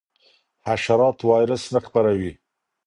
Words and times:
حشرات 0.65 1.19
وایرس 1.29 1.63
نه 1.73 1.79
خپروي. 1.85 2.31